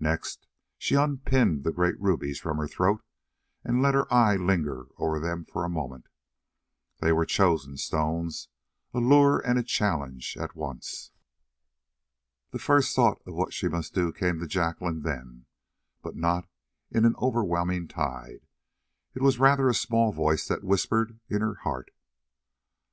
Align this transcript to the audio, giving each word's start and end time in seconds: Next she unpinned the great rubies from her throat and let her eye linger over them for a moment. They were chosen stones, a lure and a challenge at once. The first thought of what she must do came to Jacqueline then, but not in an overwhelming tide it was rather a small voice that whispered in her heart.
Next 0.00 0.48
she 0.76 0.96
unpinned 0.96 1.62
the 1.62 1.70
great 1.70 1.94
rubies 2.00 2.40
from 2.40 2.56
her 2.56 2.66
throat 2.66 3.00
and 3.62 3.80
let 3.80 3.94
her 3.94 4.12
eye 4.12 4.34
linger 4.34 4.86
over 4.96 5.20
them 5.20 5.44
for 5.44 5.64
a 5.64 5.68
moment. 5.68 6.08
They 7.00 7.12
were 7.12 7.24
chosen 7.24 7.76
stones, 7.76 8.48
a 8.92 8.98
lure 8.98 9.38
and 9.38 9.56
a 9.56 9.62
challenge 9.62 10.36
at 10.36 10.56
once. 10.56 11.12
The 12.50 12.58
first 12.58 12.96
thought 12.96 13.22
of 13.24 13.34
what 13.36 13.52
she 13.54 13.68
must 13.68 13.94
do 13.94 14.10
came 14.12 14.40
to 14.40 14.48
Jacqueline 14.48 15.02
then, 15.02 15.46
but 16.02 16.16
not 16.16 16.48
in 16.90 17.04
an 17.04 17.14
overwhelming 17.14 17.86
tide 17.86 18.48
it 19.14 19.22
was 19.22 19.38
rather 19.38 19.68
a 19.68 19.74
small 19.74 20.10
voice 20.12 20.44
that 20.48 20.64
whispered 20.64 21.20
in 21.28 21.40
her 21.40 21.54
heart. 21.62 21.92